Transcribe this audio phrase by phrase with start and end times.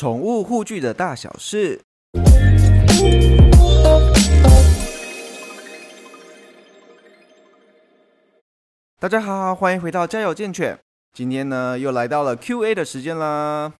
[0.00, 1.82] 宠物护具的大小事。
[8.98, 10.78] 大家好，欢迎回到家有健犬。
[11.12, 13.74] 今天呢，又来到了 Q&A 的时间啦。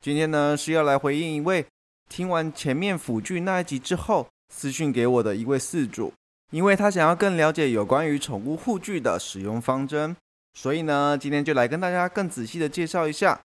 [0.00, 1.66] 今天呢，是要来回应一位
[2.08, 6.12] 听完前面辅具那一集之后私讯给我的一位饲主，
[6.52, 10.14] 因为他想要更了解有关于宠物护具的使用方针，
[10.54, 13.40] 所以呢，今天就来跟大家更仔细的介绍一下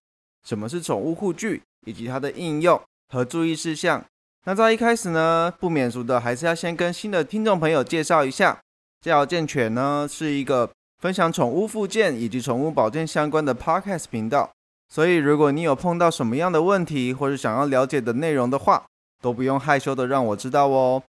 [0.46, 1.60] 什么是宠物护具。
[1.84, 4.04] 以及它的应用和注意事项。
[4.46, 8.60] 那在一开始呢，不免俗的还是要先跟新的听众朋友介绍一下，
[9.00, 14.50] 这条健犬呢是一个分享宠物附件以及宠物保健相关的 podcast 频道。
[14.88, 18.84] 所以如果你有碰到什么样的问题，或者想要了解的内容的话，
[19.22, 21.02] 都不用害羞的让我知道哦。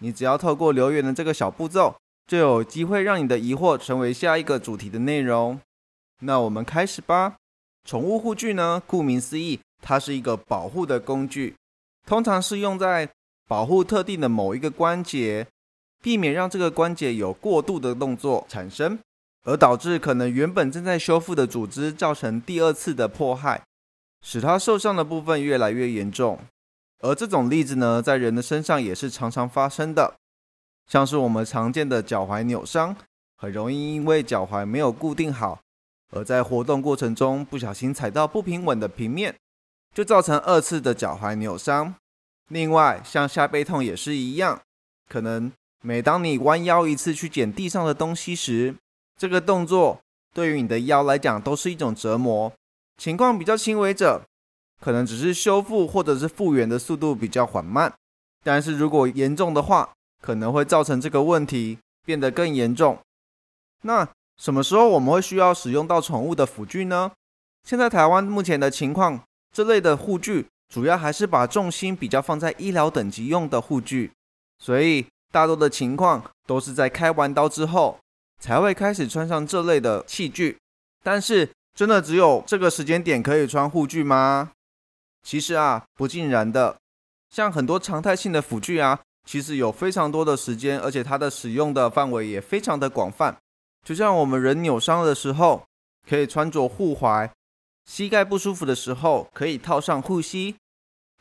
[0.00, 1.96] 你只要透过留言的这个小步骤，
[2.26, 5.58] 就有机会让你的疑惑成为下一个主题的内容。
[6.20, 7.36] 那我们开始吧。
[7.84, 9.58] 宠物护具呢，顾名思义。
[9.80, 11.54] 它是一个保护的工具，
[12.06, 13.08] 通常是用在
[13.46, 15.46] 保护特定的某一个关节，
[16.02, 18.98] 避免让这个关节有过度的动作产生，
[19.44, 23.62] 而导致可能原本正在修复的组织造成第二次的迫害，
[24.22, 26.38] 使它受伤的部分越来越严重。
[27.00, 30.16] 而这种例子呢，在人的身上也是常常发生的，
[30.86, 32.96] 像是我们常见的脚踝扭伤，
[33.36, 35.60] 很容易因为脚踝没有固定好，
[36.10, 39.34] 而在活动过程中不小心踩到不平稳的平面。
[39.94, 41.94] 就造成二次的脚踝扭伤。
[42.48, 44.60] 另外，像下背痛也是一样，
[45.08, 48.74] 可能每当你弯腰一次去捡地上的东西时，
[49.18, 50.00] 这个动作
[50.32, 52.52] 对于你的腰来讲都是一种折磨。
[52.96, 54.22] 情况比较轻微者，
[54.80, 57.92] 可能只是修复或者是复原的速度比较缓慢。
[58.42, 62.98] 但是如果严重的话，可能会造成这个问题变得更严重。
[63.82, 67.12] 那什么时候我们会需要使用到宠物的辅具呢？
[67.62, 69.24] 现在台湾目前的情况。
[69.52, 74.12] 这类的护具主要还是把重心比较放在医疗等级用的护具，
[74.58, 77.98] 所以大多的情况都是在开完刀之后
[78.38, 80.58] 才会开始穿上这类的器具。
[81.02, 84.50] 但是，真的只有这个时间点可以穿护具吗？
[85.22, 86.76] 其实啊，不尽然的。
[87.30, 93.36] 像很多常态性的辅具啊，其实有非常多的时间，而且它的使用的范围也非常的广泛。
[93.86, 95.64] 就像我们人扭伤的时候，
[96.08, 97.30] 可以穿着护踝。
[97.88, 100.54] 膝盖不舒服的时候，可以套上护膝；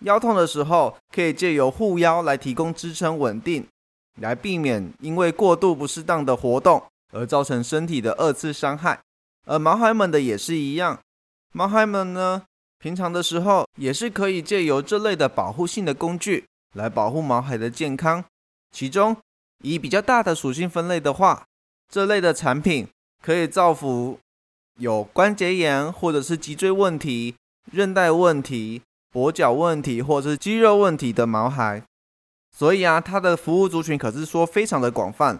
[0.01, 3.65] 腰痛的时候，可以借由护腰来提供支撑稳定，
[4.19, 6.83] 来避免因为过度不适当的活动
[7.13, 8.99] 而造成身体的二次伤害。
[9.45, 10.99] 而毛孩们的也是一样，
[11.53, 12.43] 毛孩们呢，
[12.79, 16.45] 平常的时候也是可以借由这类的保护性的工具
[16.75, 18.21] 来保护毛孩的健康。
[18.71, 19.15] 其中，
[19.63, 21.45] 以比较大的属性分类的话，
[21.89, 22.85] 这类的产品
[23.23, 24.19] 可以造福。
[24.77, 27.35] 有关节炎或者是脊椎问题、
[27.71, 28.81] 韧带问题、
[29.13, 31.81] 跛脚问题或者是肌肉问题的毛孩，
[32.55, 35.39] 所以啊，它的服务族群可是说非常的广泛。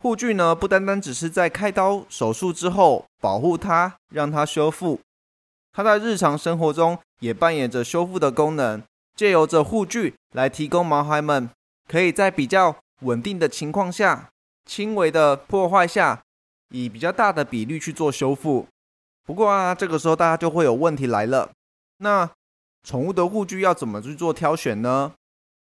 [0.00, 5.00] 护具呢，不单单只是在开刀手术之后保护它，让它修复，
[5.72, 8.80] 它在日常生活中也扮演着修复的功能，
[9.16, 11.50] 借由着护具来提供毛孩们
[11.88, 14.28] 可以在比较稳定的情况下、
[14.64, 16.22] 轻微的破坏下。
[16.70, 18.66] 以比较大的比率去做修复，
[19.24, 21.50] 不过啊，这个时候大家就会有问题来了。
[21.98, 22.30] 那
[22.82, 25.12] 宠物的护具要怎么去做挑选呢？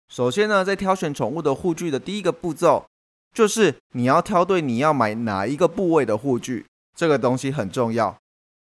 [0.10, 2.86] 首先呢，在挑选宠物的护具的第一个步骤，
[3.34, 6.66] 就是你要挑对你要买哪一个部位的护具，
[6.96, 8.18] 这个东西很重要。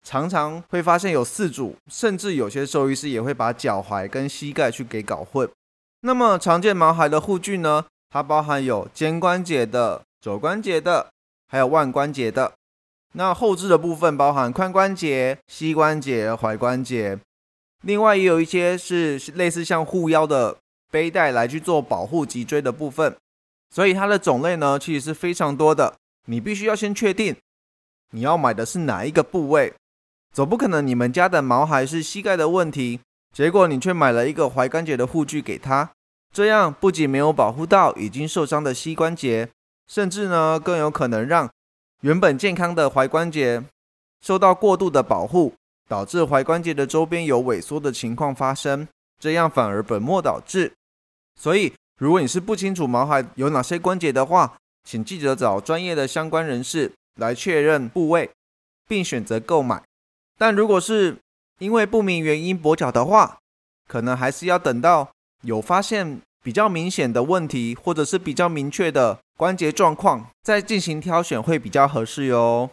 [0.07, 5.49] 常常会发现有四组，甚至有些兽医师也会把脚踝跟膝盖去给搞混。
[6.01, 11.14] 那么常见毛孩的护具呢，它包含有肩关节的、肘关节的。
[11.47, 12.55] 还有腕关节的，
[13.13, 17.19] 那后置的部分包含髋关节、膝关节、踝关节，
[17.83, 20.57] 另外也有一些是类似像护腰的
[20.91, 23.17] 背带来去做保护脊椎的部分，
[23.71, 25.95] 所以它的种类呢其实是非常多的。
[26.27, 27.37] 你必须要先确定
[28.11, 29.75] 你要买的是哪一个部位，
[30.33, 33.01] 总不可能你们家的毛孩是膝盖的问题，
[33.33, 35.93] 结果你却买了一个踝关节的护具给他，
[36.33, 39.51] 这样不仅没有保护到已经受伤的膝关节。
[39.87, 41.51] 甚至呢，更有可能让
[42.01, 43.63] 原本健康的踝关节
[44.21, 45.55] 受到过度的保护，
[45.89, 48.89] 导致踝关节的周边有萎缩的情况发生，
[49.19, 50.73] 这样反而本末倒置。
[51.39, 58.31] 所以，如果你是不清楚毛孩有哪些关节的话，请记得找专业的相关人士来确认部位，
[58.89, 59.83] 并选择购买。
[60.39, 61.17] 但如果是
[61.59, 63.39] 因为不明原因跛脚的话，
[63.89, 65.11] 可能还是要等到
[65.43, 66.21] 有发现。
[66.45, 72.71] 比较明显的问题，或者是比较明确的关节状况，再进行挑选会比较合适哟。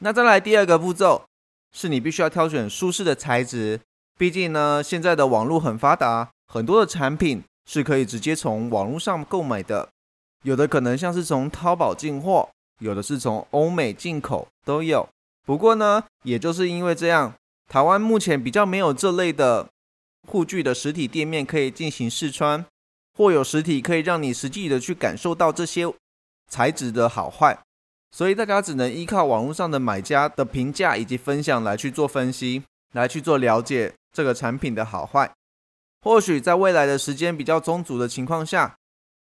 [0.00, 1.24] 那再来第二个步骤，
[1.72, 3.80] 是你必须要挑选舒适的材质，
[4.16, 9.88] 毕竟呢，现在的网络很发达，很多的产品是可以直接从网络上购买的。
[10.44, 12.48] 有的可能像是从淘宝进货，
[12.80, 15.08] 有的是从欧美进口，都有。
[15.44, 17.34] 不过呢，也就是因为这样，
[17.68, 19.68] 台湾目前比较没有这类的
[20.28, 22.64] 护具的实体店面可以进行试穿，
[23.18, 25.92] 或有实体可以让你实际的去感受到这些
[26.48, 27.58] 材质的好坏。
[28.12, 32.62] 所以大家只能依靠网络上的买家的评价以及分享来去做分析，
[32.94, 35.30] 来去做了解这个产品的好坏。
[36.00, 38.76] 或许在未来的时间比较充足的情况下，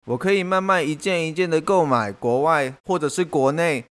[0.05, 3.85] 我可以慢慢一件一件的购买国外或者是国内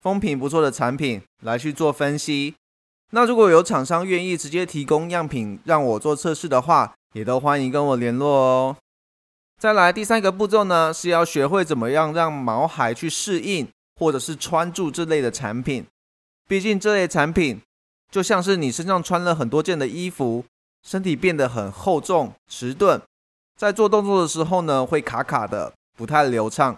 [0.00, 2.54] 风评不错的产品来去做分析。
[3.10, 8.76] 那如果有厂商愿意直接提供样品让我做测试的话，也都欢迎跟我联络哦。
[9.62, 13.68] 再来第三个步骤呢，是要学会怎么样让毛孩去适应。
[13.94, 15.86] 或者是穿住这类的产品，
[16.48, 17.60] 毕竟这类产品
[18.10, 20.44] 就像是你身上穿了很多件的衣服，
[20.82, 23.00] 身体变得很厚重、迟钝，
[23.56, 26.76] 在做动作的时候呢，会卡卡的，不太流畅。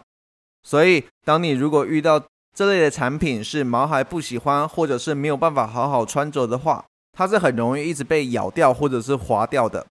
[0.62, 2.22] 所以，当你如果遇到
[2.54, 6.84] 这类的产品是毛孩不喜欢，或者是没有办法好好穿着的话，
[7.16, 9.86] 它是很容易一直被咬掉或者是划掉的，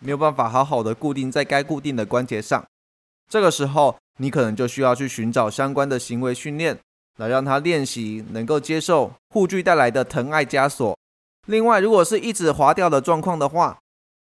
[0.00, 2.64] 没有办法好好的固定在该固定的关节上。
[3.28, 6.78] 这个时候，你可能就需要去寻找相关的行为训练，
[7.18, 10.96] 来让他练习能够接受护具带来的疼爱枷锁。
[11.46, 13.78] 另外，如果是一直滑掉的状况的话，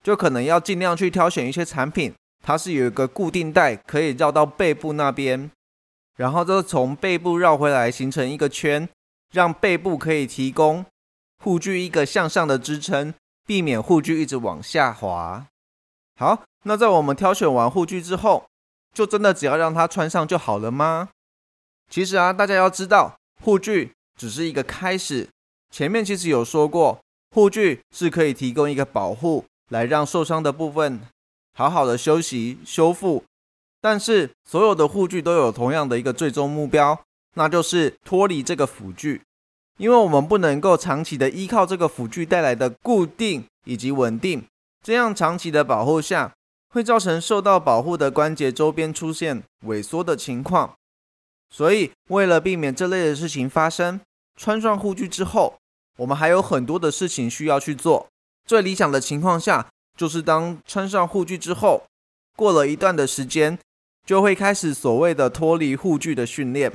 [0.03, 2.13] 就可能要尽量去挑选一些产品，
[2.43, 5.49] 它是有一个固定带可以绕到背部那边，
[6.17, 8.87] 然后就从背部绕回来，形成一个圈，
[9.31, 10.85] 让背部可以提供
[11.43, 13.13] 护具一个向上的支撑，
[13.45, 15.47] 避免护具一直往下滑。
[16.19, 18.45] 好，那在我们挑选完护具之后。
[18.93, 21.09] 就真的只要让它穿上就好了吗？
[21.89, 25.27] 其实啊，大家要知道，护具只是一个开始。
[25.71, 26.99] 前面其实有说过，
[27.33, 31.01] 护具是可以提供一个保护，来让受伤的部分
[31.55, 33.23] 好好的休息修复。
[33.81, 37.01] 但是，所有的护具都有同样的一个最终目标，
[37.33, 39.23] 那就是脱离这个辅具。
[39.79, 44.45] 因为我们不能够长期的依靠这个辅具带来的固定以及稳定，
[44.83, 46.33] 这样长期的保护下。
[46.69, 50.73] 会造成受到保护的关节周边出现萎缩的情况，
[51.51, 54.01] 所以为了避免这类的事情发生，
[54.35, 55.53] 穿上护具之后，
[55.99, 58.07] 我们还有很多的事情需要去做。
[58.47, 61.83] 最理想的情况下，就是当穿上护具之后，
[62.35, 63.59] 过了一段的时间，
[64.03, 66.71] 就会开始所谓的脱离护具的训练。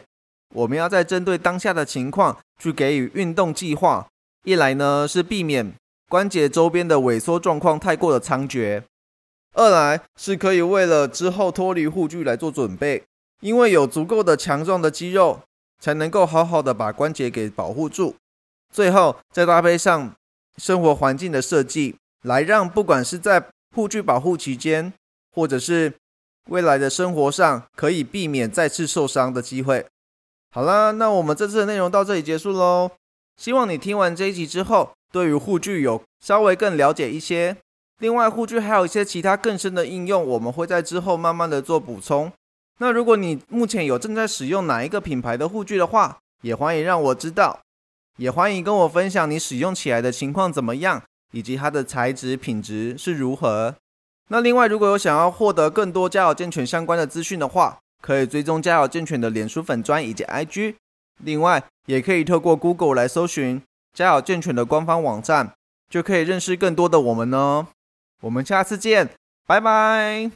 [0.54, 4.06] 我们要在针对当下的情况去给予运动计划，
[4.44, 5.74] 一来呢是避免
[6.08, 8.82] 关节周边的萎缩状况太过的猖獗。
[9.54, 13.04] 二来是可以为了之后脱离护具来做准备，
[13.40, 15.40] 因为有足够的强壮的肌肉，
[15.80, 18.14] 才能够好好的把关节给保护住。
[18.72, 20.14] 最后再搭配上
[20.56, 24.92] 生活环境的设计，来让不管是在护具保护期间，
[25.32, 25.94] 或者是
[26.50, 29.86] 未来的生活上，可以避免再次受伤的机会。
[30.50, 32.90] 好啦，那我们这次的内容到这里结束喽。
[33.36, 37.56] 希望你听完这一集之后，对于护具有稍微更了解一些。
[37.98, 42.32] 另外，护具还有一些其他更深的应用，我们会在之后慢慢的做补充。
[42.78, 47.58] 那如果你目前有正在使用哪一个品牌的护具的话，也欢迎让我知道，
[48.18, 51.02] 也欢迎跟我分享你使用起来的情况怎么样，
[51.32, 53.74] 以及它的材质品质是如何。
[54.28, 60.76] 那另外，如果有想要获得更多家有健全相关的资讯的话，可以追踪家有健全的脸书粉砖以及 IG。
[61.24, 63.60] 另外，也可以透过 Google 来搜寻
[63.92, 65.52] 加好健全的官方网站，
[65.88, 67.66] 就可以认识更多的我们哦。
[68.22, 69.10] 我们下次见，
[69.46, 70.26] 拜拜。